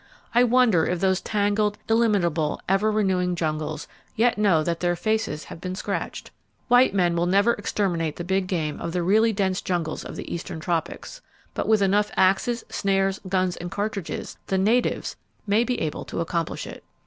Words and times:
I 0.33 0.43
wonder 0.43 0.87
if 0.87 0.99
those 0.99 1.21
tangled, 1.21 1.77
illimitable, 1.87 2.59
ever 2.67 2.91
renewing 2.91 3.35
jungles 3.35 3.87
yet 4.15 4.35
know 4.35 4.63
that 4.63 4.79
their 4.79 4.95
faces 4.95 5.43
have 5.43 5.61
been 5.61 5.75
scratched. 5.75 6.31
White 6.69 6.95
men 6.95 7.13
never 7.13 7.51
will 7.51 7.57
exterminate 7.59 8.15
the 8.15 8.23
big 8.23 8.47
game 8.47 8.79
of 8.81 8.93
the 8.93 9.03
really 9.03 9.31
dense 9.31 9.61
jungles 9.61 10.03
of 10.03 10.15
the 10.15 10.33
eastern 10.33 10.59
tropics; 10.59 11.21
but 11.53 11.67
with 11.67 11.83
enough 11.83 12.09
axes, 12.15 12.63
snares, 12.67 13.21
guns 13.29 13.55
and 13.57 13.69
cartridges 13.69 14.39
the 14.47 14.57
natives 14.57 15.17
may 15.45 15.63
be 15.63 15.79
able 15.79 16.03
to 16.05 16.19
accomplish 16.19 16.65
it! 16.65 16.83